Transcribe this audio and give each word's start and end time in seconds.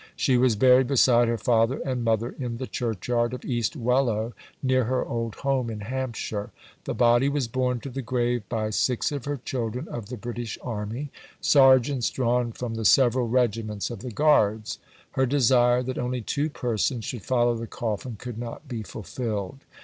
She 0.15 0.35
was 0.35 0.55
buried 0.55 0.87
beside 0.87 1.27
her 1.27 1.37
father 1.37 1.79
and 1.85 2.03
mother 2.03 2.33
in 2.39 2.57
the 2.57 2.65
churchyard 2.65 3.35
of 3.35 3.45
East 3.45 3.75
Wellow, 3.75 4.33
near 4.63 4.85
her 4.85 5.05
old 5.05 5.35
home 5.35 5.69
in 5.69 5.81
Hampshire. 5.81 6.49
The 6.85 6.95
body 6.95 7.29
was 7.29 7.47
borne 7.47 7.79
to 7.81 7.89
the 7.91 8.01
grave 8.01 8.41
by 8.49 8.71
six 8.71 9.11
of 9.11 9.25
her 9.25 9.37
"children" 9.45 9.87
of 9.89 10.07
the 10.07 10.17
British 10.17 10.57
Army 10.63 11.11
sergeants 11.39 12.09
drawn 12.09 12.51
from 12.51 12.73
the 12.73 12.83
several 12.85 13.27
regiments 13.27 13.91
of 13.91 13.99
the 13.99 14.09
Guards. 14.09 14.79
Her 15.11 15.27
desire 15.27 15.83
that 15.83 15.99
only 15.99 16.21
two 16.21 16.49
persons 16.49 17.05
should 17.05 17.21
follow 17.21 17.55
the 17.55 17.67
coffin 17.67 18.15
could 18.17 18.39
not 18.39 18.67
be 18.67 18.81
fulfilled. 18.81 19.59